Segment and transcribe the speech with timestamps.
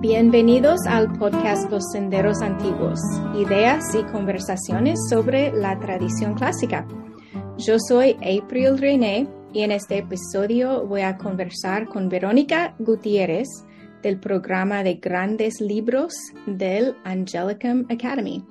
[0.00, 3.00] Bienvenidos al podcast Los Senderos Antiguos,
[3.36, 6.86] ideas y conversaciones sobre la tradición clásica.
[7.56, 13.48] Yo soy April René y en este episodio voy a conversar con Verónica Gutiérrez
[14.02, 16.14] del programa de grandes libros
[16.46, 18.44] del Angelicum Academy.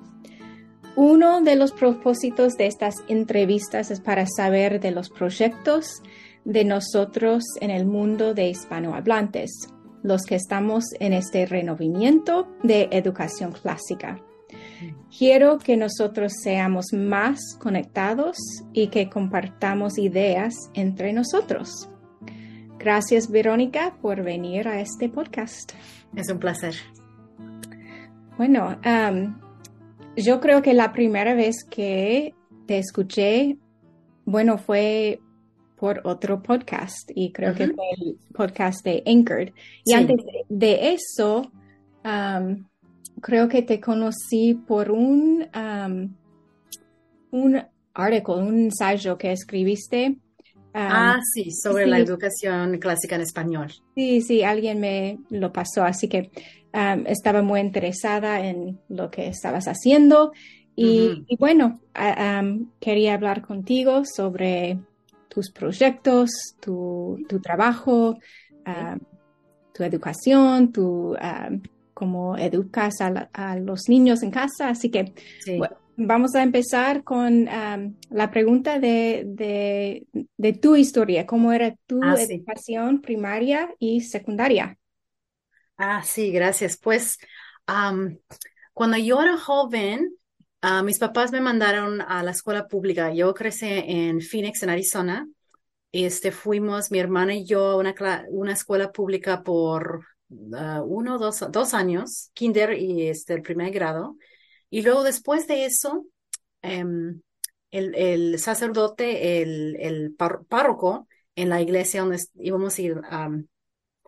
[1.00, 6.02] Uno de los propósitos de estas entrevistas es para saber de los proyectos
[6.44, 9.68] de nosotros en el mundo de hispanohablantes,
[10.02, 14.20] los que estamos en este renovamiento de educación clásica.
[15.16, 18.36] Quiero que nosotros seamos más conectados
[18.72, 21.88] y que compartamos ideas entre nosotros.
[22.76, 25.74] Gracias, Verónica, por venir a este podcast.
[26.16, 26.74] Es un placer.
[28.36, 28.76] Bueno,
[30.18, 32.34] yo creo que la primera vez que
[32.66, 33.56] te escuché,
[34.24, 35.20] bueno, fue
[35.76, 39.52] por otro podcast y creo que fue el podcast de Anchored.
[39.84, 40.16] Y antes
[40.48, 41.52] de, eso,
[43.22, 45.46] creo que te conocí por un,
[47.30, 47.62] un
[47.94, 50.18] artículo, un ensayo que escribiste.
[50.74, 53.72] ah, sí, sobre la educación clásica en español.
[53.94, 56.30] Sí, sí, alguien me lo pasó, así que
[57.06, 60.32] estaba muy interesada en lo que estabas haciendo
[60.80, 61.80] y, bueno,
[62.78, 64.78] quería hablar contigo sobre
[65.28, 68.16] tus proyectos, tu, trabajo,
[69.74, 71.16] tu educación, tu
[71.94, 74.68] cómo educas a, los niños en casa.
[74.68, 75.12] Así que
[75.96, 80.06] vamos a empezar con la pregunta de,
[80.62, 81.26] tu historia.
[81.26, 84.77] ¿Cómo era tu ah, educación primaria y secundaria?
[85.78, 86.76] Ah, sí, gracias.
[86.76, 87.18] Pues
[88.72, 90.14] cuando yo era joven,
[90.60, 93.12] ah, mis papás me mandaron a la escuela pública.
[93.12, 95.28] Yo crecí en Phoenix, en Arizona.
[95.92, 97.94] Este, fuimos, mi hermana y yo, a una,
[98.30, 104.16] una escuela pública por uh, uno, dos, dos años, kinder y este, el primer grado.
[104.70, 106.06] Y luego después de eso,
[106.62, 107.22] em,
[107.70, 110.14] el, el, sacerdote, el, el
[110.48, 113.00] párroco en la iglesia donde íbamos a ir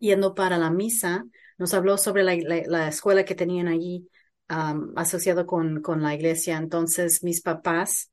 [0.01, 1.25] yendo para la misa,
[1.61, 4.09] nos habló sobre la, escuela que tenían allí
[4.97, 6.57] asociado con, con, la iglesia.
[6.57, 8.11] Entonces mis papás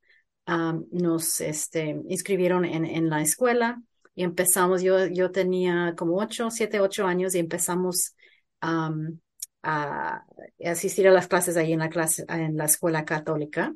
[0.92, 3.82] nos este, inscribieron en, en, la escuela
[4.16, 8.16] y empezamos, yo, yo tenía como ocho, siete, ocho años y empezamos
[8.60, 10.26] a
[10.66, 13.74] asistir a las clases ahí en la, clase, en la escuela católica.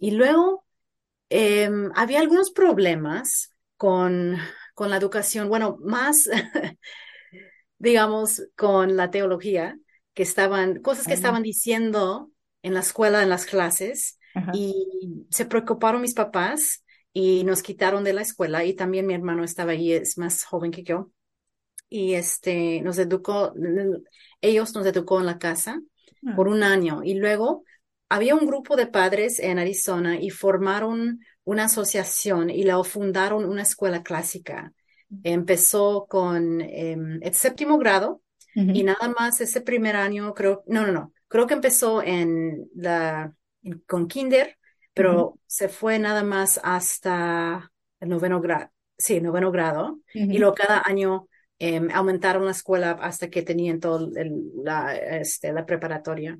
[0.00, 0.64] y luego
[1.28, 4.36] em, había algunos problemas con,
[4.74, 6.28] con la educación, bueno, más
[7.82, 9.76] digamos, con la teología,
[10.14, 12.30] que estaban, cosas que estaban diciendo
[12.62, 14.20] en la escuela, en las clases,
[14.54, 19.42] y se preocuparon mis papás y nos quitaron de la escuela y también mi hermano
[19.42, 21.10] estaba ahí, es más joven que yo.
[21.88, 23.52] Y este, nos educó,
[24.40, 25.80] ellos nos educó en la casa
[26.24, 26.36] ah.
[26.36, 27.64] por un año y luego
[28.08, 33.62] había un grupo de padres en Arizona y formaron una asociación y la fundaron una
[33.62, 34.72] escuela clásica
[35.22, 38.22] empezó con em, el séptimo grado
[38.54, 43.32] y nada más ese primer año, creo, no, no, no, creo que empezó en la,
[43.86, 44.58] con kinder,
[44.92, 50.82] pero se fue nada más hasta el noveno grado, sí, noveno grado, y luego cada
[50.84, 54.10] año em, aumentaron la escuela hasta que tenían todo
[54.62, 56.38] la, este, la preparatoria.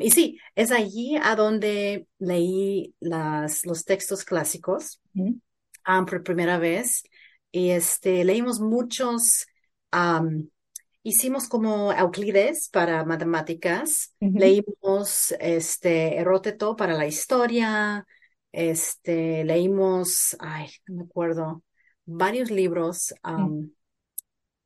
[0.00, 5.00] y sí, es allí a donde leí las, los textos clásicos
[5.84, 7.04] por primera vez
[7.56, 9.46] y este, leímos muchos,
[11.02, 18.06] hicimos como Euclides para matemáticas, leímos este, Heróteto para la historia,
[18.52, 21.62] este, leímos, ay, no me acuerdo,
[22.04, 23.14] varios libros.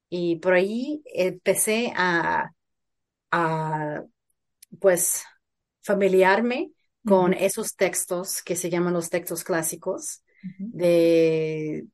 [0.09, 2.51] Y por ahí empecé a,
[3.31, 4.03] a
[4.81, 5.23] pues,
[5.83, 6.73] familiarme
[7.05, 10.25] con esos textos que se llaman los textos clásicos
[10.59, 11.87] de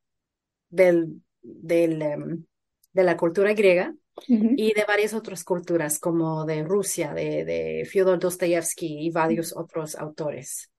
[0.69, 2.45] del, del, em,
[2.93, 3.95] de la cultura griega
[4.27, 9.95] y de varias otras culturas, como de Rusia, de, de Fyodor Dostoyevsky y varios otros
[9.97, 10.71] autores.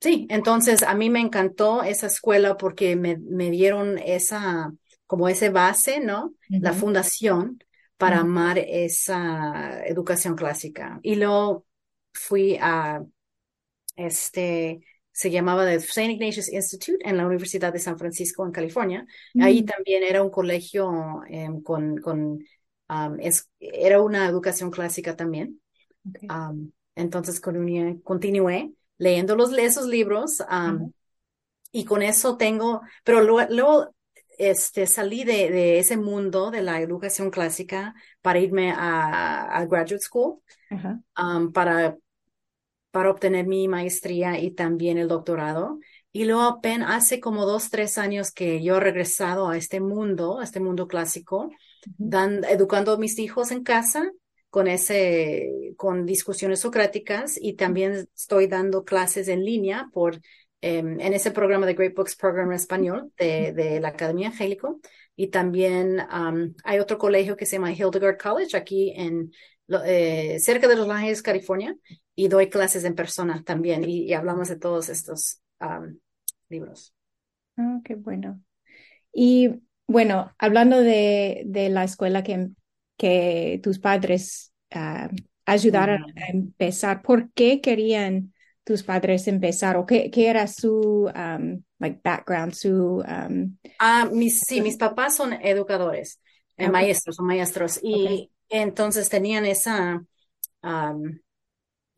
[0.00, 4.72] sí, entonces a mí me encantó esa escuela porque me, me dieron esa,
[5.06, 6.34] como ese base, ¿no?
[6.48, 7.58] La fundación
[7.96, 11.00] para amar esa educación clásica.
[11.02, 11.66] Y luego
[12.12, 13.02] fui a,
[13.96, 14.80] este,
[15.20, 16.12] se llamaba the St.
[16.12, 19.06] Ignatius Institute en la Universidad de San Francisco en California.
[19.38, 19.66] Ahí mm.
[19.66, 22.38] también era un colegio em, con, con
[22.88, 23.18] um,
[23.58, 25.60] era una educación clásica también.
[26.22, 30.90] Um, entonces continué, leyendo los, esos libros um,
[31.70, 33.94] y con eso tengo, pero luego,
[34.38, 40.00] este, salí de, de, ese mundo de la educación clásica para irme a, a graduate
[40.00, 40.40] school,
[41.18, 41.94] um, para,
[42.90, 45.78] para obtener mi maestría y también el doctorado.
[46.12, 50.40] Y luego apenas hace como dos, tres años que yo he regresado a este mundo,
[50.40, 51.50] a este mundo clásico,
[51.96, 54.10] dan, educando a mis hijos en casa
[54.48, 60.20] con ese, con discusiones socráticas y también estoy dando clases en línea por,
[60.60, 64.80] em, en ese programa de Great Books Program en español de, de la Academia Angélico.
[65.14, 65.98] Y también
[66.64, 69.30] hay otro colegio que se llama Hildegard College aquí en,
[69.84, 71.76] eh, cerca de Los Ángeles, California,
[72.14, 75.40] y doy clases en persona también y hablamos de todos estos
[76.48, 76.94] libros.
[77.56, 78.40] Ah, qué bueno.
[79.12, 79.50] Y
[79.86, 82.50] bueno, hablando de, de la escuela que,
[82.96, 85.10] que tus padres ah,
[85.46, 88.32] ayudaron a empezar, ¿por qué querían
[88.64, 91.10] tus padres empezar o qué, qué era su
[91.78, 93.02] like background, su...
[93.78, 96.20] ah, mis, sí, mis papás son educadores,
[96.56, 100.04] eh, maestros, son maestros y entonces tenían esa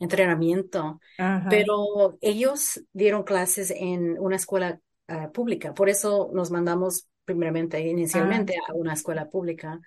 [0.02, 1.00] entrenamiento,
[1.48, 8.54] pero ellos dieron clases en una escuela ah, pública, por eso nos mandamos primeramente, inicialmente
[8.56, 8.72] ah.
[8.72, 9.78] a una escuela pública,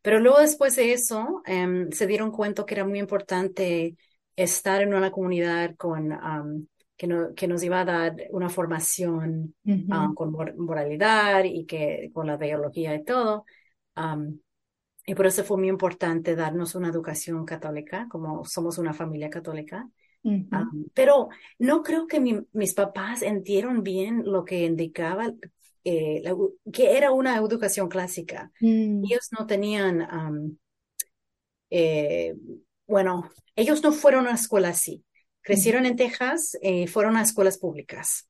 [0.00, 3.96] pero luego después de eso em, se dieron cuenta que era muy importante
[4.36, 9.54] estar en una comunidad con que, no, que, nos iba a dar una formación
[10.14, 13.44] con moralidad y que con la biología y todo.
[15.06, 19.88] Y por eso fue muy importante darnos una educación católica, como somos una familia católica.
[20.94, 21.28] pero
[21.58, 25.30] no creo que mis papás entendieron bien lo que indicaba
[25.86, 26.22] eh,
[26.72, 28.50] que era una educación clásica.
[28.60, 29.04] Mm.
[29.04, 30.58] Ellos no tenían,
[31.70, 32.34] eh,
[32.86, 35.04] bueno, ellos no fueron a una escuela así.
[35.42, 38.26] Crecieron en Texas, y eh, fueron a escuelas públicas.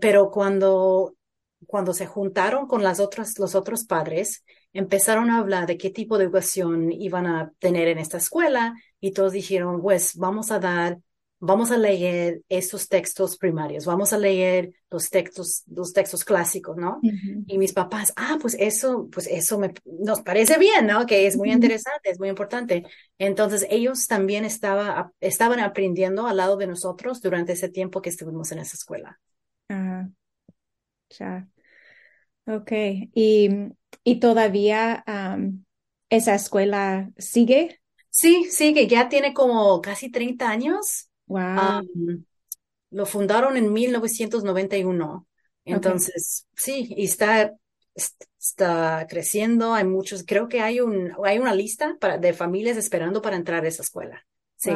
[0.00, 1.16] pero cuando,
[1.66, 6.18] cuando se juntaron con las otras, los otros padres, empezaron a hablar de qué tipo
[6.18, 10.98] de educación iban a tener en esta escuela y todos dijeron, pues vamos a dar,
[11.38, 17.00] vamos a leer estos textos primarios, vamos a leer los textos, los textos clásicos, ¿no?
[17.02, 21.06] Y mis papás, ah, pues eso, pues eso me, nos parece bien, ¿no?
[21.06, 22.84] Que es muy interesante, es muy importante.
[23.18, 28.52] Entonces ellos también estaba, estaban aprendiendo al lado de nosotros durante ese tiempo que estuvimos
[28.52, 29.18] en esa escuela.
[29.68, 30.08] Ah,
[31.18, 31.48] ya.
[32.46, 32.72] Ok.
[33.14, 33.48] Y
[34.04, 35.04] ¿Y todavía
[36.08, 37.80] esa escuela sigue?
[38.10, 41.08] Sí, sigue, ya tiene como casi 30 años.
[41.26, 41.86] Wow.
[42.90, 45.26] lo fundaron en 1991.
[45.64, 47.54] Entonces, sí, y está,
[47.94, 49.74] está creciendo.
[49.74, 53.64] Hay muchos, creo que hay, un, hay una lista para, de familias esperando para entrar
[53.64, 54.26] a esa escuela.
[54.56, 54.72] Sí,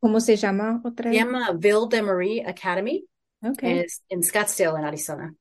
[0.00, 1.10] cómo, se llama otra?
[1.10, 3.06] Se llama Ville de Marie Academy.
[3.40, 3.78] Okay.
[3.78, 5.34] Es en Scottsdale, en Arizona.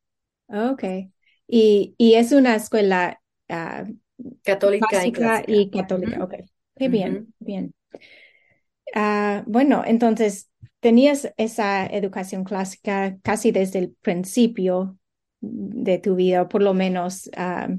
[0.48, 1.12] Okay.
[1.48, 3.86] Y, y es una escuela ah,
[4.44, 6.24] católica y, católica.
[6.24, 6.34] Ok,
[6.76, 7.74] qué bien, bien.
[8.94, 10.50] Ah, bueno, entonces
[10.80, 14.98] tenías esa educación clásica casi desde el principio
[15.40, 17.70] de tu vida, por lo menos ah,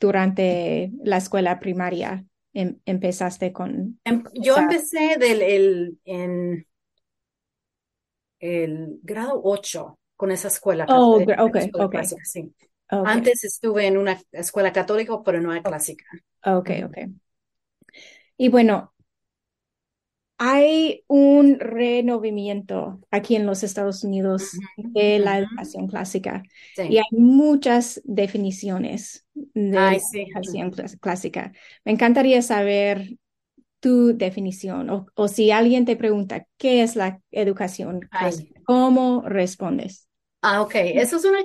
[0.00, 2.24] durante la escuela primaria.
[2.56, 3.98] Em, empezaste con.
[4.04, 6.66] Em, yo empecé del el, en
[8.38, 10.86] el grado 8 con esa escuela.
[10.88, 11.96] Oh, ok, ok.
[12.22, 12.54] sí.
[13.02, 16.04] Antes estuve en una escuela católica, pero no es clásica.
[16.46, 16.98] Ok, ok.
[18.36, 18.92] Y bueno,
[20.38, 26.42] hay un renovimiento aquí en los Estados Unidos de la educación clásica
[26.88, 30.70] y hay muchas definiciones de la educación
[31.00, 31.52] clásica.
[31.84, 33.16] Me encantaría saber
[33.80, 40.08] tu definición o, o, si alguien te pregunta qué es la educación clásica, ¿cómo respondes?
[40.42, 40.74] Ah, ok.
[40.76, 41.40] Eso es una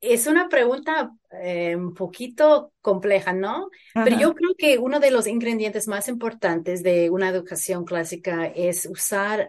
[0.00, 3.70] es una pregunta eh, un poquito compleja, ¿no?
[3.92, 8.86] Pero yo creo que uno de los ingredientes más importantes de una educación clásica es
[8.86, 9.48] usar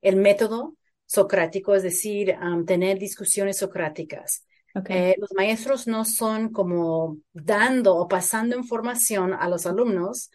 [0.00, 0.74] el método
[1.06, 2.34] socrático, es decir,
[2.66, 4.46] tener discusiones socráticas.
[4.88, 10.30] Eh, los maestros no son como dando o pasando información a los alumnos.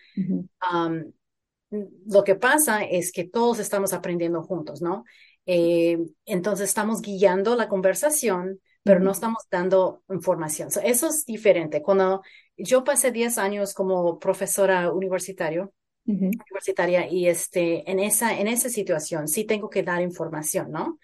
[1.71, 5.03] lo que pasa es que todos estamos aprendiendo juntos, ¿no?
[5.45, 10.69] Eh, entonces estamos guiando la conversación pero no estamos dando información.
[10.83, 11.81] eso es diferente.
[11.81, 12.21] Cuando
[12.57, 15.73] yo pasé 10 años como profesora universitario,
[16.05, 20.97] universitaria y este, en, esa, en esa situación sí tengo que dar información, ¿no?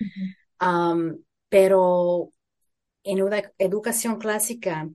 [1.49, 2.31] pero
[3.03, 4.89] en una educación clásica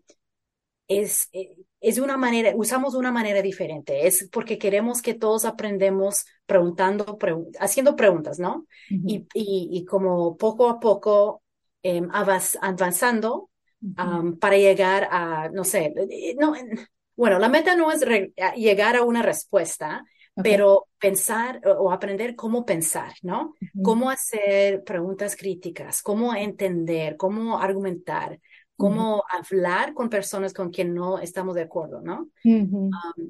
[0.88, 6.26] es, eh, es una manera, usamos una manera diferente, es porque queremos que todos aprendemos
[6.44, 7.16] preguntando,
[7.60, 8.66] haciendo preguntas, ¿no?
[8.88, 11.39] y, y, como poco a poco
[11.82, 13.50] em, avanzando
[14.38, 15.94] para llegar a, no sé,
[16.38, 16.54] no,
[17.16, 18.04] bueno, la meta no es
[18.56, 20.04] llegar a una respuesta,
[20.42, 23.54] pero pensar o aprender cómo pensar, ¿no?
[23.82, 28.40] Cómo hacer preguntas críticas, cómo entender, cómo argumentar,
[28.76, 32.30] cómo hablar con personas con quien no estamos de acuerdo, ¿no?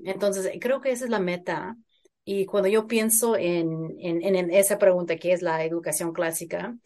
[0.04, 1.76] entonces, creo que esa es la meta.
[2.24, 6.76] Y cuando yo pienso en, en, esa pregunta que es la educación clásica,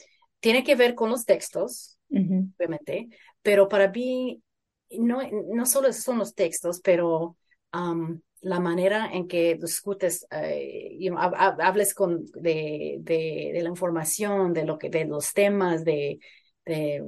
[0.45, 3.09] tiene que ver con los textos, obviamente,
[3.41, 4.43] pero para mí
[4.91, 5.21] no,
[5.55, 7.39] no solo son los textos, pero
[7.73, 14.91] la manera en que discutes, eh, hables con, de, de, la información, de, lo que,
[14.91, 16.19] de los temas, de,
[16.67, 17.03] de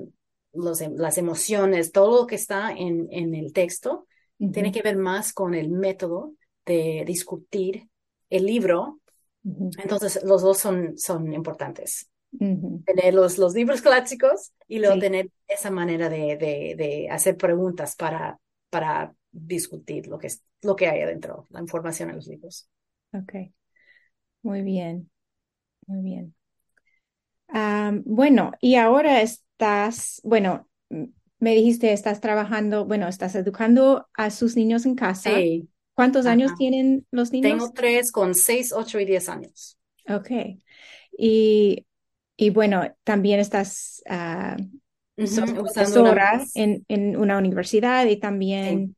[0.55, 4.07] los, em, las emociones, todo lo que está en, en el texto,
[4.51, 6.33] tiene que ver más con el método
[6.65, 7.91] de discutir
[8.31, 8.99] el libro.
[9.45, 12.09] Entonces, los dos son, son importantes.
[12.39, 17.97] Tener los, los libros clásicos y luego tener esa manera de, de, de, hacer preguntas
[17.97, 18.39] para,
[18.71, 22.69] para discutir lo que, es, lo que hay adentro, la información en los libros.
[23.13, 23.33] Ok,
[24.43, 25.11] muy bien,
[25.87, 26.35] muy bien.
[28.05, 30.69] bueno, y ahora es, estás, bueno,
[31.39, 35.35] me dijiste, estás trabajando, bueno, estás educando a sus niños en casa.
[35.35, 35.69] Sí.
[35.95, 37.51] ¿Cuántos años tienen los niños?
[37.51, 39.79] Tengo tres con seis, ocho y diez años.
[40.09, 40.31] Ok.
[41.17, 41.87] Y,
[42.37, 44.63] y bueno, también estás uh,
[46.55, 48.97] en, en, una universidad y también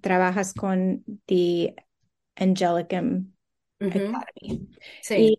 [0.00, 1.74] trabajas con The
[2.36, 3.32] Angelicum
[3.80, 4.68] Academy.
[5.02, 5.38] Sí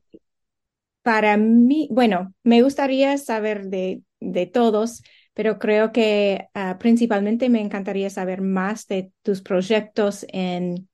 [1.10, 5.02] para mí, bueno, me gustaría saber de, de todos,
[5.34, 10.90] pero creo que ah, principalmente me encantaría saber más de tus proyectos en,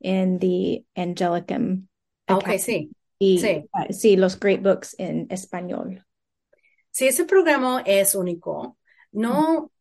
[0.00, 1.86] en The Angelicum.
[2.28, 2.90] Ok, sí.
[3.18, 3.68] Y, sí.
[3.72, 6.04] Ah, sí, los Great Books en español.
[6.90, 8.78] Sí, ese programa es único.
[9.12, 9.72] No,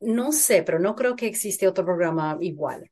[0.00, 2.90] no sé, pero no creo que existe otro programa igual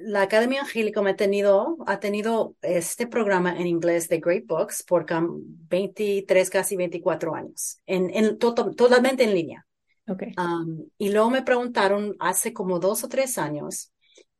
[0.00, 5.06] la Academia Angélica ha tenido, ha tenido este programa en inglés de Great Books por
[5.06, 9.66] 23, casi 24 años, en, en totalmente en línea.
[10.08, 10.32] Okay.
[10.36, 13.92] Um, y luego me preguntaron hace como dos o tres años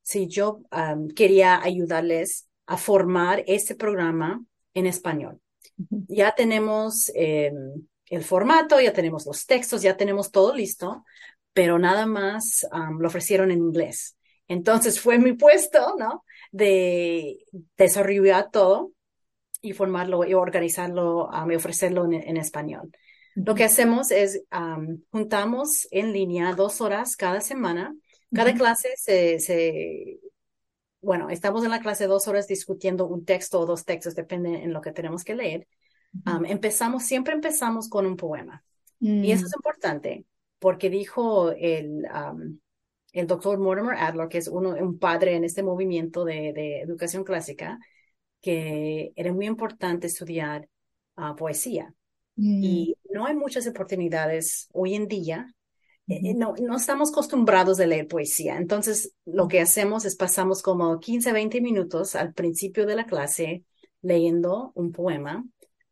[0.03, 5.41] si yo um, quería ayudarles a formar este programa en español.
[6.09, 11.05] Ya tenemos em, el formato, ya tenemos los textos, ya tenemos todo listo,
[11.53, 14.17] pero nada más um, lo ofrecieron en inglés.
[14.49, 16.25] Entonces fue mi puesto, ¿no?
[16.51, 17.45] De
[17.77, 18.93] desarrollar todo
[19.61, 22.91] y formarlo y organizarlo um, y ofrecerlo en, español.
[23.35, 24.43] Lo que hacemos es
[25.11, 27.95] juntamos en línea dos horas cada semana.
[28.35, 30.19] Cada clase se,
[31.03, 34.73] bueno, estamos en la clase dos horas discutiendo un texto o dos textos, depende en
[34.73, 35.67] lo que tenemos que leer.
[36.47, 38.65] empezamos, siempre empezamos con un poema.
[39.01, 39.47] Y eso mm.
[39.47, 40.27] es importante
[40.61, 42.07] porque dijo el,
[43.13, 47.81] el doctor Mortimer Adler, que es uno, un padre en este movimiento de, educación clásica,
[48.41, 50.69] que era muy importante estudiar
[51.17, 51.93] ah, poesía.
[52.37, 53.15] Y mm.
[53.15, 55.53] no hay muchas oportunidades hoy en día.
[56.09, 58.57] Eh, no, no estamos acostumbrados a leer poesía.
[58.57, 63.65] Entonces, lo que hacemos es pasamos como 15, 20 minutos al principio de la clase
[64.03, 65.45] leyendo un poema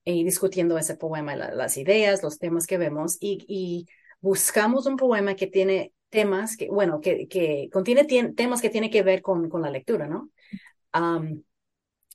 [0.05, 3.87] y discutiendo ese poema, las ideas, los temas que vemos y, y
[4.21, 9.03] buscamos un poema que tiene temas que, bueno, que, que contiene temas que tienen que
[9.03, 10.31] ver con, con la lectura, ¿no?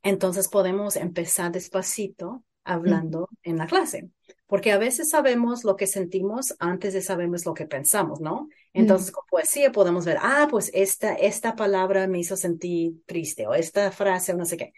[0.03, 4.09] entonces podemos empezar despacito hablando en la clase,
[4.47, 8.49] porque a veces sabemos lo que sentimos antes de sabemos lo que pensamos, ¿no?
[8.73, 13.53] Entonces con poesía podemos ver, ah, pues esta, esta palabra me hizo sentir triste o
[13.53, 14.73] esta frase o no sé qué.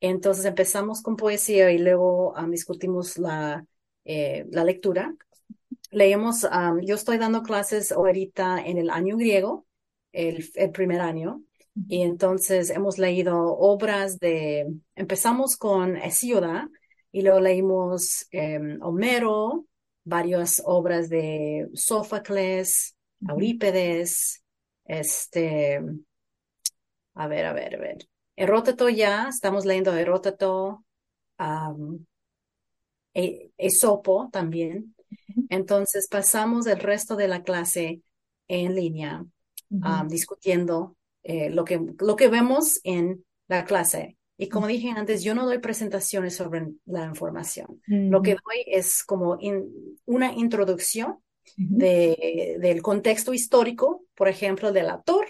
[0.00, 3.64] Entonces empezamos con poesía y luego discutimos la,
[4.04, 5.14] eh, la lectura
[5.92, 6.46] leemos,
[6.82, 9.66] yo estoy dando clases ahorita en el año griego,
[10.12, 11.42] el, primer año,
[11.88, 16.68] y entonces hemos leído obras de, empezamos con Hesioda
[17.12, 19.66] y luego leímos em, Homero,
[20.04, 22.96] varias obras de Sófocles,
[23.28, 24.42] Eurípedes,
[24.84, 25.80] este,
[27.14, 28.08] a ver, a ver, a ver.
[28.34, 30.84] Heródoto ya, estamos leyendo Heródoto,
[33.14, 34.94] e, Esopo también.
[35.50, 38.00] Entonces pasamos el resto de la clase
[38.48, 39.24] en línea
[40.06, 44.16] discutiendo eh, lo, que, lo que vemos en la clase.
[44.36, 47.80] Y como dije antes, yo no doy presentaciones sobre la información.
[47.86, 49.38] Lo que doy es como
[50.04, 51.18] una introducción
[51.56, 55.26] de, del contexto histórico, por ejemplo, del autor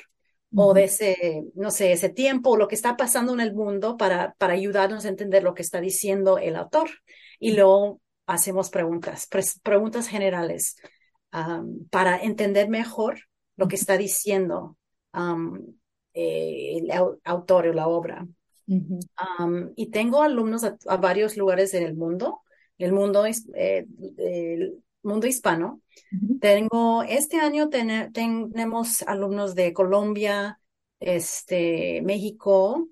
[0.54, 4.34] o de ese, no sé, ese tiempo, lo que está pasando en el mundo para,
[4.38, 6.90] para ayudarnos a entender lo que está diciendo el autor.
[7.38, 9.28] Y luego hacemos preguntas,
[9.62, 10.76] preguntas generales
[11.90, 13.20] para entender mejor
[13.56, 14.76] lo que está diciendo
[16.14, 16.90] eh, el
[17.24, 18.26] autor o la obra.
[19.76, 22.42] Y tengo alumnos a, varios lugares en el mundo,
[22.78, 23.86] el mundo, eh,
[24.18, 25.80] el mundo hispano.
[26.40, 30.58] Tengo, este año tenemos alumnos de Colombia,
[31.00, 32.88] este, México,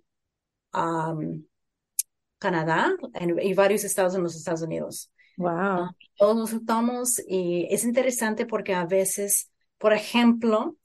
[2.39, 2.97] Canadá
[3.43, 5.11] y varios estados en los Estados Unidos.
[5.37, 5.89] Wow.
[6.17, 10.77] todos nos juntamos y es interesante porque a veces, por ejemplo,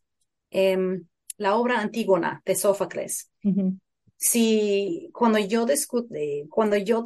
[0.49, 3.31] em, la obra Antígona de Sófocles.
[4.25, 7.03] Si cuando yo discute, cuando yo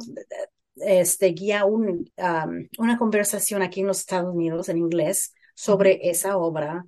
[0.76, 2.10] este, guía un,
[2.78, 6.86] una conversación aquí en los Estados Unidos en inglés sobre esa obra,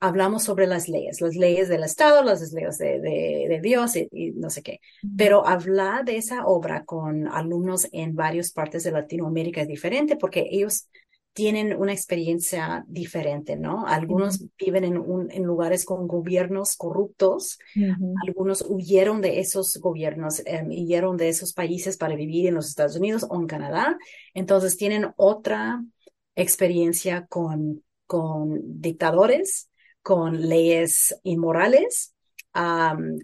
[0.00, 4.50] hablamos sobre las leyes, las leyes del Estado, las leyes de, de, Dios y, no
[4.50, 4.80] sé qué.
[5.16, 10.46] Pero hablar de esa obra con alumnos en varias partes de Latinoamérica es diferente porque
[10.50, 10.90] ellos
[11.36, 13.86] tienen una experiencia diferente, ¿no?
[13.86, 17.58] Algunos viven en, un, en, lugares con gobiernos corruptos,
[18.26, 22.96] algunos huyeron de esos gobiernos, em, huyeron de esos países para vivir en los Estados
[22.96, 23.98] Unidos o en Canadá,
[24.32, 25.84] entonces tienen otra
[26.36, 29.68] experiencia con, con dictadores,
[30.00, 32.14] con leyes inmorales,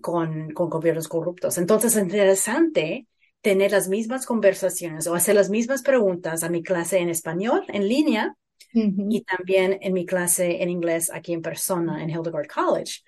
[0.03, 1.57] con, con gobiernos corruptos.
[1.57, 3.07] Entonces es interesante
[3.43, 7.89] tener las mismas conversaciones o hacer las mismas preguntas a mi clase en español en
[7.89, 8.37] línea
[8.73, 13.01] y también en mi clase en inglés aquí en persona en Hildegard College.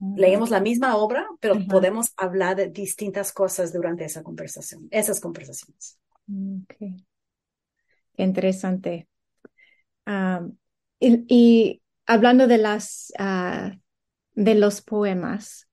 [0.00, 0.06] Ah.
[0.16, 5.98] Leemos la misma obra, pero podemos hablar de distintas cosas durante esa conversación, esas conversaciones.
[6.64, 6.96] Okay.
[8.16, 9.06] Interesante.
[10.98, 13.70] y, hablando de las uh,
[14.34, 15.68] de los poemas,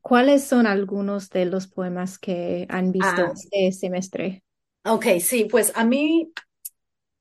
[0.00, 3.32] ¿Cuáles son algunos de los poemas que han visto ah.
[3.34, 4.42] este semestre?
[4.84, 6.32] Ok, sí, pues a mí,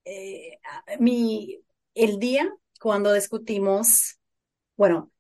[0.06, 0.60] eh,
[1.00, 1.60] mi,
[1.94, 4.18] el día cuando discutimos,
[4.76, 5.12] bueno,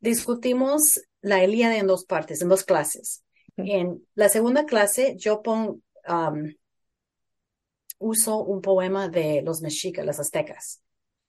[0.00, 3.24] discutimos la Elíada en dos partes, en dos clases.
[3.56, 5.80] En la segunda clase yo pongo,
[7.98, 10.82] uso un poema de los mexicas, los aztecas,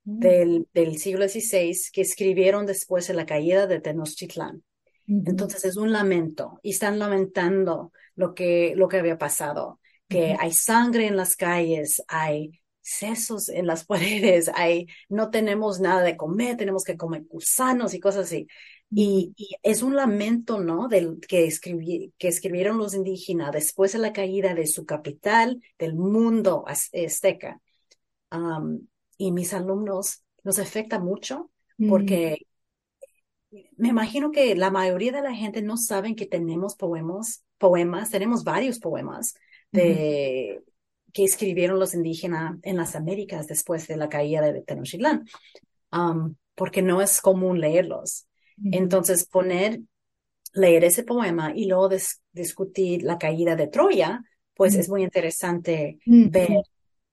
[0.03, 0.19] mm.
[0.19, 4.63] del, del siglo XVI, que escribieron después de la caída de Tenochtitlán.
[5.07, 10.51] Entonces es un lamento y están lamentando lo que, lo que había pasado, que hay
[10.51, 16.57] sangre en las calles, hay sesos en las paredes, hay, no tenemos nada de comer,
[16.57, 18.47] tenemos que comer gusanos y cosas así.
[18.89, 20.87] Y, es un lamento, ¿no?
[20.87, 25.95] Del que, escribí, que escribieron los indígenas después de la caída de su capital, del
[25.95, 27.61] mundo azteca.
[29.17, 31.51] y mis alumnos nos afecta mucho
[31.89, 32.46] porque
[33.51, 38.43] me imagino que la mayoría de la gente no saben que tenemos poemas, poemas, tenemos
[38.43, 39.35] varios poemas
[39.71, 40.61] de,
[41.13, 45.25] que escribieron los indígenas en las Américas después de la caída de Tenochtitlán,
[45.91, 48.27] um, porque no es común leerlos.
[48.71, 49.81] Entonces, poner,
[50.53, 51.89] leer ese poema y luego
[52.31, 54.23] discutir la caída de Troya,
[54.55, 56.49] pues es muy interesante ver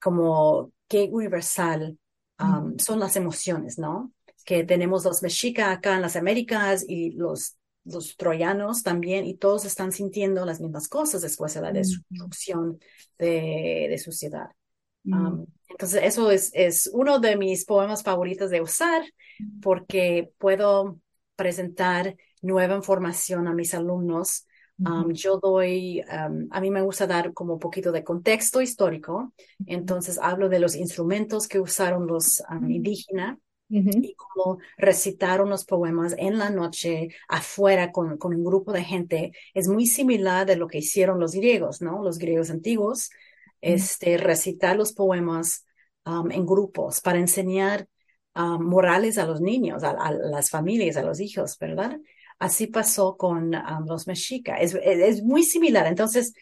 [0.01, 1.99] como qué universal
[2.41, 4.14] um, son las emociones, ¿no?
[4.45, 9.65] Que tenemos los mexicas acá en las Américas y los, los troyanos también, y todos
[9.65, 12.79] están sintiendo las mismas cosas después de la destrucción
[13.19, 14.51] de, de su ciudad.
[15.07, 19.03] Um, entonces, eso es, es uno de mis poemas favoritos de usar
[19.61, 20.99] porque puedo
[21.37, 24.47] presentar nueva información a mis alumnos.
[24.79, 29.33] Um, yo doy, um, a mí me gusta dar como un poquito de contexto histórico,
[29.67, 33.39] entonces hablo de los instrumentos que usaron los indígenas
[33.75, 39.33] y como recitar unos poemas en la noche afuera con, con, un grupo de gente
[39.53, 42.03] es muy similar de lo que hicieron los griegos, ¿no?
[42.03, 43.11] Los griegos antiguos,
[43.61, 45.65] este, recitar los poemas
[46.05, 47.89] um, en grupos para enseñar
[48.35, 51.99] um, morales a los niños, a, las familias, a los hijos, ¿verdad?
[52.39, 54.59] Así pasó con um, los mexicas.
[54.61, 55.87] Es, es, muy similar.
[55.87, 56.35] Entonces,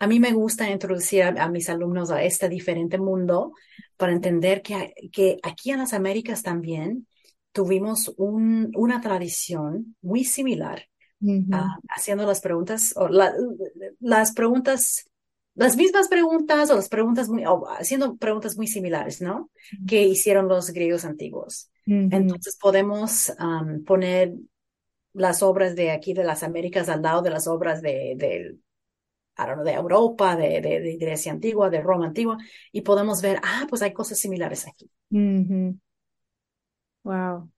[0.00, 3.52] a mí me gusta introducir a, mis alumnos a este diferente mundo
[3.98, 7.06] para entender que, que aquí en las Américas también
[7.52, 10.86] tuvimos un, una tradición muy similar,
[11.52, 15.04] ah, haciendo las preguntas, o las preguntas,
[15.54, 17.44] las mismas preguntas o las preguntas muy,
[17.78, 19.50] haciendo preguntas muy similares, ¿no?
[19.86, 21.70] Que hicieron los griegos antiguos.
[21.84, 23.34] Entonces podemos
[23.84, 24.32] poner
[25.12, 28.56] las obras de aquí de las Américas al lado de las obras de, de
[29.44, 32.38] Europa, de, de, Grecia antigua, de Roma antigua,
[32.72, 34.90] y podemos ver, ah, pues hay cosas similares aquí.
[37.02, 37.50] Wow.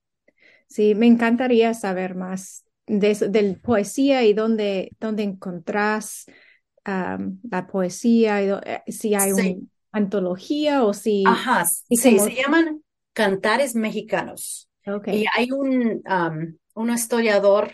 [0.66, 6.27] Sí, me encantaría saber más de, de poesía y dónde, dónde encontrás
[6.85, 9.55] la poesía, y, eh, si hay una
[9.92, 11.25] antología o si...
[11.27, 14.68] Ajá, sí, se llaman cantares mexicanos.
[14.85, 15.23] Okay.
[15.23, 16.03] Y hay un,
[16.75, 17.71] un historiador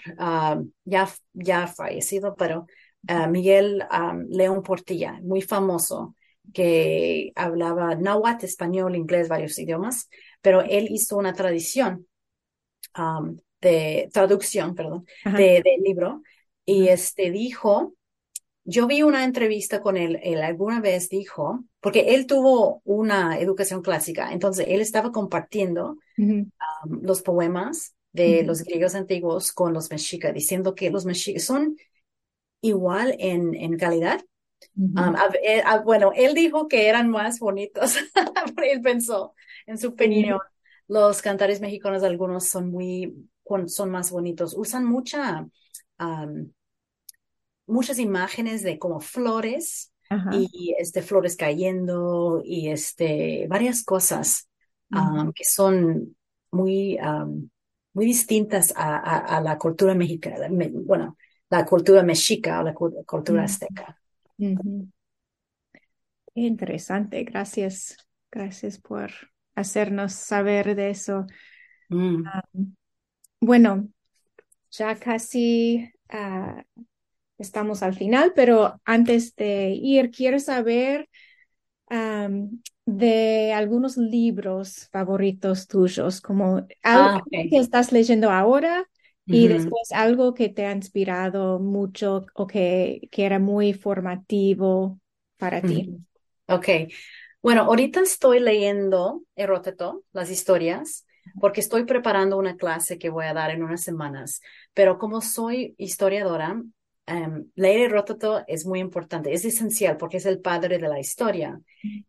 [0.84, 2.66] ya, ya fallecido, pero
[3.08, 3.84] uh, Miguel
[4.28, 6.14] León Portilla, muy famoso,
[6.52, 10.08] que hablaba náhuatl, español, inglés, varios idiomas,
[10.40, 12.06] pero él hizo una tradición
[13.60, 16.22] de traducción, perdón, de, del libro,
[16.64, 17.94] y este dijo,
[18.64, 23.82] yo vi una entrevista con él, él alguna vez dijo, porque él tuvo una educación
[23.82, 25.96] clásica, entonces él estaba compartiendo
[26.84, 31.76] los poemas de los griegos antiguos con los mexicas, diciendo que los mexicas son
[32.60, 34.20] igual en, en calidad.
[35.42, 37.96] Eh, bueno, él dijo que eran más bonitos,
[38.62, 39.34] él pensó
[39.66, 40.38] en su opinión.
[40.86, 43.28] Los cantares mexicanos, algunos son muy,
[43.66, 45.46] son más bonitos, usan mucha,
[47.66, 49.92] muchas imágenes de como flores
[50.32, 54.48] y este, flores cayendo y este, varias cosas
[54.90, 56.16] que son
[56.50, 56.98] muy,
[57.92, 61.18] muy distintas a, la cultura mexicana, bueno,
[61.50, 63.98] la cultura mexica o la cultura azteca.
[66.34, 67.96] Interesante, gracias,
[68.30, 69.10] gracias por
[69.54, 71.26] hacernos saber de eso.
[71.88, 72.22] Mm.
[73.40, 73.88] bueno,
[74.70, 76.62] ya casi ah,
[77.38, 81.08] estamos al final, pero antes de ir, quiero saber
[82.84, 88.86] de algunos libros favoritos tuyos, como algo ah, que estás leyendo ahora
[89.28, 94.98] y después algo que te ha inspirado mucho o que, que era muy formativo
[95.36, 95.94] para ti.
[96.46, 96.68] Ok.
[97.42, 101.06] Bueno, ahorita estoy leyendo Eróteto, las historias,
[101.40, 104.40] porque estoy preparando una clase que voy a dar en unas semanas.
[104.74, 110.40] Pero como soy historiadora, um, leer Heródoto es muy importante, es esencial porque es el
[110.40, 111.60] padre de la historia.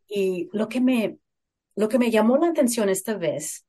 [0.07, 1.17] Y lo que me,
[1.75, 3.65] lo que me llamó la atención esta vez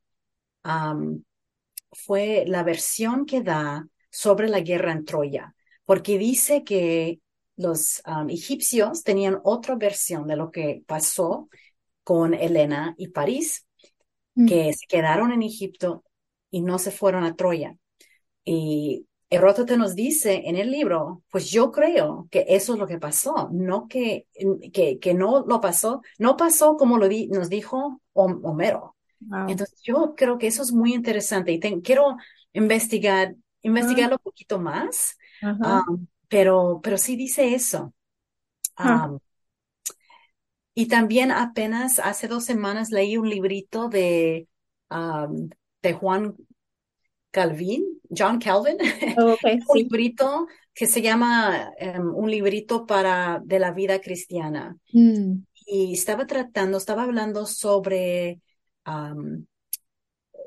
[1.93, 7.21] fue la versión que da sobre la guerra en Troya, porque dice que
[7.57, 11.49] los egipcios tenían otra versión de lo que pasó
[12.03, 13.67] con Helena y París,
[14.35, 14.47] mm.
[14.47, 16.05] que se quedaron en Egipto
[16.51, 17.77] y no se fueron a Troya.
[18.45, 22.99] Y Heródoto nos dice en el libro, pues yo creo que eso es lo que
[22.99, 24.27] pasó, no que,
[24.73, 28.97] que, que no lo pasó, no pasó como lo nos dijo Homero.
[29.49, 32.17] Entonces yo creo que eso es muy interesante y quiero
[32.53, 37.93] investigar, investigarlo un poquito más, um, pero, pero sí dice eso.
[38.79, 39.19] Um,
[40.75, 44.49] y también apenas hace dos semanas leí un librito de,
[44.91, 45.51] um,
[45.83, 46.35] de Juan
[47.31, 48.79] Calvin, John Calvin,
[49.19, 49.37] oh,
[49.69, 54.77] un librito que se llama em, un librito para de la vida cristiana.
[54.93, 55.43] Mm.
[55.67, 58.41] Y estaba tratando, estaba hablando sobre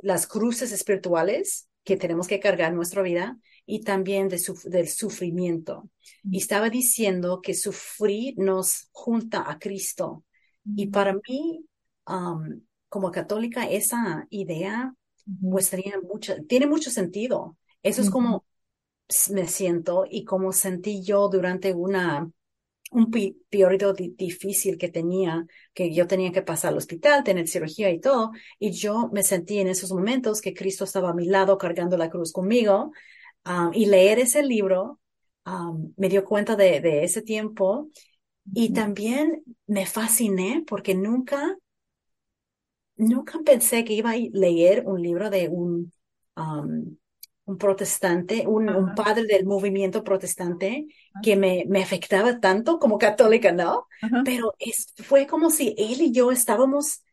[0.02, 5.90] las cruces espirituales que tenemos que cargar en nuestra vida y también de del sufrimiento.
[6.24, 6.40] Y mm.
[6.40, 10.24] estaba diciendo que sufrir nos junta a Cristo.
[10.76, 10.92] Y mm.
[10.92, 11.66] para mí,
[12.90, 14.94] como católica, esa idea
[15.42, 17.58] pues tenía mucho, tiene mucho sentido.
[17.82, 18.46] Eso es como
[19.32, 22.30] me siento y como sentí yo durante una,
[22.94, 23.12] un
[23.50, 28.32] periodo difícil que tenía, que yo tenía que pasar al hospital, tener cirugía y todo,
[28.60, 32.10] y yo me sentí en esos momentos que Cristo estaba a mi lado cargando la
[32.10, 32.92] cruz conmigo,
[33.46, 35.00] um, y leer ese libro
[35.46, 37.90] um, me dio cuenta de, de ese tiempo,
[38.54, 41.58] y también me fasciné porque nunca
[42.96, 45.92] nunca pensé que iba a leer un libro de un,
[46.36, 46.96] um,
[47.46, 50.88] un protestante, un, padre del movimiento protestante
[51.22, 53.88] que me, me afectaba tanto como católica, ¿no?
[54.24, 57.04] Pero es, fue como si él y yo estábamos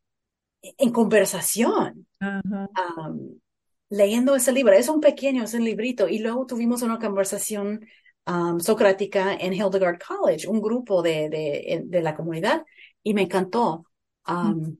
[0.62, 2.06] en conversación.
[2.20, 3.40] Um,
[3.88, 4.72] leyendo ese libro.
[4.72, 6.06] Es un pequeño, es un librito.
[6.08, 7.84] Y luego tuvimos una conversación
[8.26, 12.64] um, socrática en Hildegard College, un grupo de, de, de la comunidad,
[13.02, 13.86] y me encantó.
[14.28, 14.76] Um,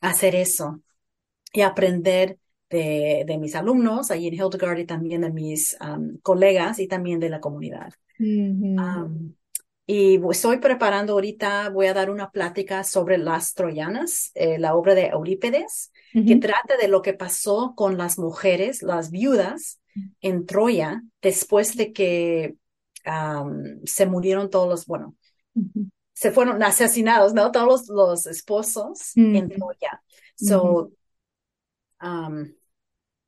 [0.00, 0.80] hacer eso
[1.52, 6.78] y aprender de, de mis alumnos ahí en Hildegard y también de mis um, colegas
[6.78, 7.92] y también de la comunidad.
[8.18, 9.34] Um,
[9.88, 14.96] y estoy preparando ahorita, voy a dar una plática sobre las troyanas, eh, la obra
[14.96, 19.80] de Eurípedes, que trata de lo que pasó con las mujeres, las viudas
[20.22, 22.56] en Troya, después de que
[23.84, 25.14] se murieron todos los, bueno,
[26.14, 27.52] se fueron asesinados, ¿no?
[27.52, 30.02] Todos los, esposos en Troya.
[30.36, 30.90] So,
[32.06, 32.46] um,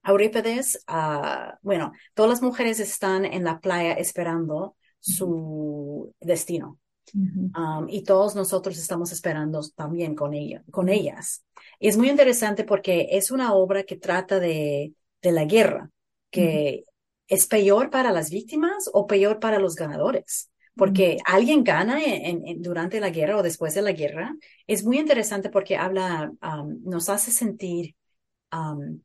[0.05, 6.79] Eurípides, ah, bueno, todas las mujeres están en la playa esperando su destino.
[7.15, 11.45] Um, y todos nosotros estamos esperando también con, ella, con ellas.
[11.79, 15.91] Y es muy interesante porque es una obra que trata de, de la guerra,
[16.31, 16.85] que
[17.27, 20.51] es peor para las víctimas o peor para los ganadores.
[20.75, 24.37] Porque alguien gana en, durante la guerra o después de la guerra.
[24.67, 27.97] Es muy interesante porque habla, um, nos hace sentir
[28.53, 29.01] um,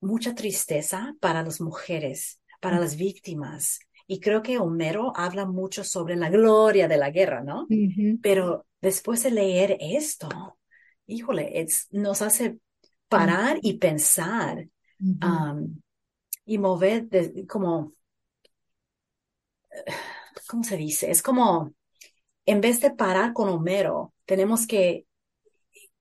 [0.00, 6.16] mucha tristeza para las mujeres, para las víctimas, y creo que Homero habla mucho sobre
[6.16, 7.66] la gloria de la guerra, ¿no?
[8.22, 10.58] Pero después de leer esto,
[11.06, 12.58] híjole, nos hace
[13.08, 14.66] parar y pensar
[16.46, 17.08] y mover
[17.46, 17.92] como,
[20.48, 21.10] ¿cómo se dice?
[21.10, 21.74] Es como,
[22.46, 25.04] en vez de parar con Homero, tenemos que,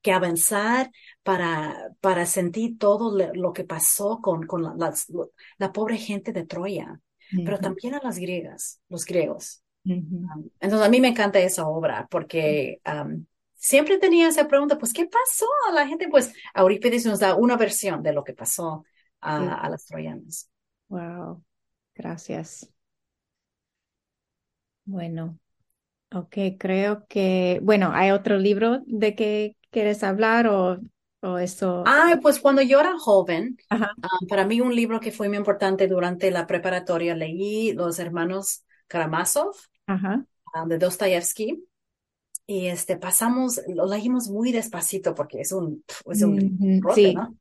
[0.01, 0.91] que avanzar
[1.23, 7.01] para, para sentir todo lo, que pasó con, con la pobre gente de Troya
[7.43, 9.63] pero también a las griegas, los griegos.
[9.83, 12.79] entonces a mí me encanta esa obra porque
[13.55, 16.07] siempre tenía esa pregunta, pues, ¿qué pasó a la gente?
[16.09, 18.85] Pues Eurípides nos da una versión de lo que pasó
[19.19, 20.49] a, las troyanas.
[20.89, 21.43] Wow,
[21.95, 22.71] gracias.
[24.85, 25.37] Bueno,
[26.13, 30.79] ok, creo que, bueno, ¿hay otro libro de que quieres hablar o
[31.21, 31.83] o eso?
[31.85, 33.89] Ah, pues cuando yo era joven, ah,
[34.29, 39.55] para mí un libro que fue muy importante durante la preparatoria, leí Los Hermanos Karamazov
[39.87, 41.63] ah, de Dostoyevsky.
[42.49, 47.35] Y este, pasamos, lo leímos muy despacito porque es un, es un rote, ¿no?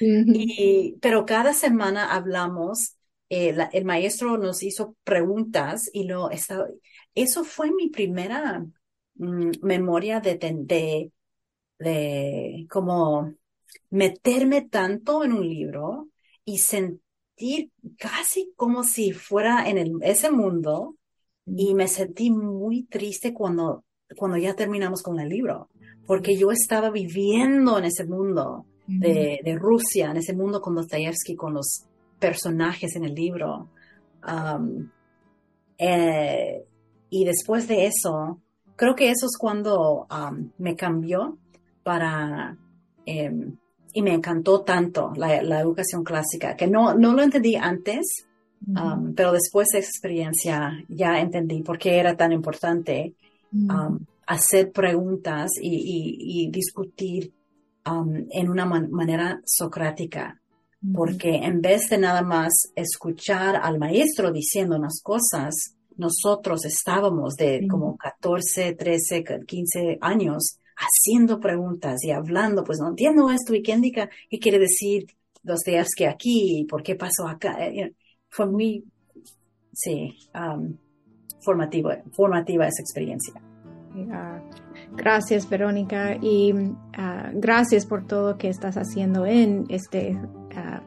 [0.00, 2.94] y, pero cada semana hablamos,
[3.30, 6.68] eh, el maestro nos hizo preguntas y lo estaba,
[7.16, 8.64] eso fue mi primera
[9.20, 11.12] mm, memoria de, de
[11.80, 13.34] de como
[13.88, 16.08] meterme tanto en un libro
[16.44, 20.94] y sentir casi como si fuera en el, ese mundo
[21.46, 23.84] y me sentí muy triste cuando,
[24.16, 25.68] cuando ya terminamos con el libro,
[26.06, 31.34] porque yo estaba viviendo en ese mundo de, de Rusia, en ese mundo con Dostoyevsky,
[31.34, 31.86] con los
[32.18, 33.70] personajes en el libro.
[35.78, 36.64] Eh,
[37.08, 38.40] y después de eso,
[38.80, 40.06] creo que eso es cuando
[40.56, 41.36] me cambió
[41.82, 42.56] para...
[43.04, 43.56] Em,
[43.92, 48.24] y me encantó tanto la, educación clásica, que no, no lo entendí antes,
[48.68, 53.16] um, pero después de esa experiencia ya entendí por qué era tan importante
[53.52, 57.34] um, hacer preguntas y, discutir
[57.84, 60.40] um, en una manera socrática,
[60.94, 67.66] porque en vez de nada más escuchar al maestro diciendo unas cosas, nosotros estábamos de
[67.68, 73.72] como 14, 13, 15 años haciendo preguntas y hablando, pues no entiendo esto y qué
[73.72, 75.06] indica, qué quiere decir
[75.96, 77.56] que aquí, por qué pasó acá.
[77.66, 77.94] Eh,
[78.28, 78.84] fue muy,
[79.72, 80.76] sí, um,
[81.40, 83.34] formativa, formativa esa experiencia.
[84.96, 86.54] gracias, Verónica, y
[86.96, 90.16] ah, gracias por todo que estás haciendo en este,
[90.54, 90.82] ah,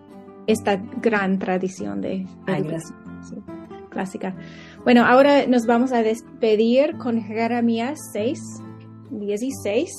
[0.48, 3.04] esta gran tradición de educación
[3.94, 4.36] clásica.
[4.84, 8.40] Bueno, ahora nos vamos a despedir con Jeremías 6,
[9.12, 9.90] 16.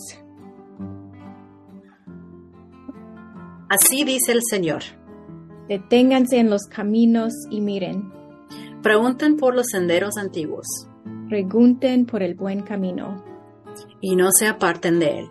[3.71, 4.83] Así dice el Señor.
[5.69, 8.13] Deténganse en los caminos y miren.
[8.83, 10.67] Pregunten por los senderos antiguos.
[11.31, 13.25] Pregunten por el buen camino.
[14.03, 15.29] Y no se aparten de él.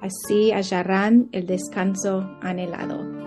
[0.00, 3.17] Así hallarán el descanso anhelado.